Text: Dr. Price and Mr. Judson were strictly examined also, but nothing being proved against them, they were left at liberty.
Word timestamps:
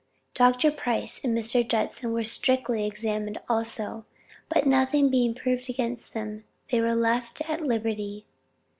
Dr. 0.33 0.71
Price 0.71 1.23
and 1.23 1.37
Mr. 1.37 1.61
Judson 1.69 2.11
were 2.11 2.23
strictly 2.23 2.87
examined 2.87 3.39
also, 3.47 4.03
but 4.49 4.65
nothing 4.65 5.11
being 5.11 5.35
proved 5.35 5.69
against 5.69 6.15
them, 6.15 6.43
they 6.71 6.81
were 6.81 6.95
left 6.95 7.47
at 7.47 7.61
liberty. 7.61 8.25